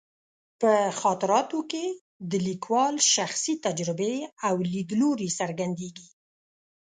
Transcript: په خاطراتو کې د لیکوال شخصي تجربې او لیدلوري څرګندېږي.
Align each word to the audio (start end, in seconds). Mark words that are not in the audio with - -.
په 0.61 0.71
خاطراتو 0.99 1.59
کې 1.71 1.85
د 2.31 2.33
لیکوال 2.47 2.95
شخصي 3.13 3.53
تجربې 3.65 4.15
او 4.47 4.55
لیدلوري 4.73 5.29
څرګندېږي. 5.39 6.07